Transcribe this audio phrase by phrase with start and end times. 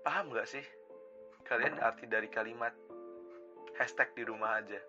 [0.00, 0.64] Paham gak sih?
[1.44, 2.72] Kalian arti dari kalimat
[3.76, 4.80] hashtag di rumah aja.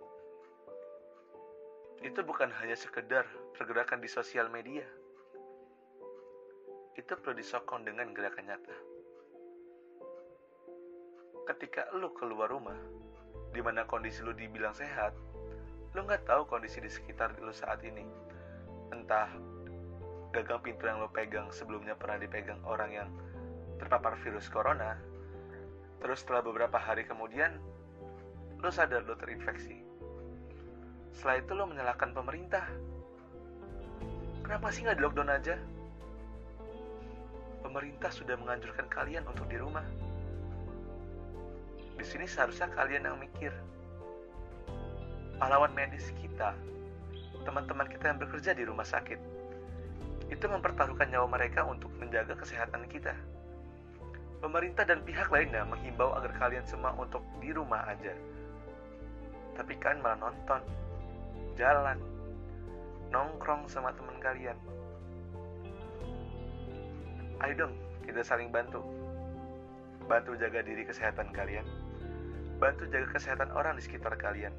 [2.00, 4.88] Itu bukan hanya sekedar pergerakan di sosial media.
[6.96, 8.78] Itu perlu disokong dengan gerakan nyata.
[11.48, 12.78] Ketika lo keluar rumah,
[13.52, 15.12] di mana kondisi lo dibilang sehat,
[15.92, 18.08] lo nggak tahu kondisi di sekitar lo saat ini.
[18.96, 19.28] Entah
[20.32, 23.10] gagang pintu yang lo pegang sebelumnya pernah dipegang orang yang
[23.82, 24.94] terpapar virus corona,
[25.98, 27.58] terus setelah beberapa hari kemudian
[28.62, 29.82] lo sadar lo terinfeksi.
[31.18, 32.70] Setelah itu lo menyalahkan pemerintah.
[34.46, 35.58] Kenapa sih nggak di lockdown aja?
[37.66, 39.86] Pemerintah sudah menganjurkan kalian untuk di rumah.
[41.98, 43.54] Di sini seharusnya kalian yang mikir.
[45.42, 46.54] Pahlawan medis kita,
[47.42, 49.18] teman-teman kita yang bekerja di rumah sakit,
[50.30, 53.18] itu mempertaruhkan nyawa mereka untuk menjaga kesehatan kita.
[54.42, 58.10] Pemerintah dan pihak lainnya menghimbau agar kalian semua untuk di rumah aja.
[59.54, 60.62] Tapi kalian malah nonton,
[61.54, 62.02] jalan,
[63.14, 64.58] nongkrong sama teman kalian.
[67.46, 68.82] Ayo dong, kita saling bantu.
[70.10, 71.66] Bantu jaga diri kesehatan kalian.
[72.58, 74.54] Bantu jaga kesehatan orang di sekitar kalian.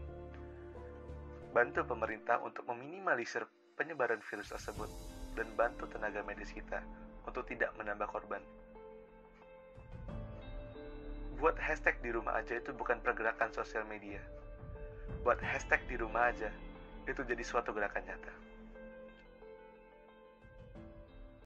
[1.51, 4.89] Bantu pemerintah untuk meminimalisir penyebaran virus tersebut
[5.35, 6.81] dan bantu tenaga medis kita
[7.27, 8.43] untuk tidak menambah korban.
[11.43, 14.23] Buat hashtag di rumah aja itu bukan pergerakan sosial media.
[15.27, 16.55] Buat hashtag di rumah aja
[17.03, 18.31] itu jadi suatu gerakan nyata.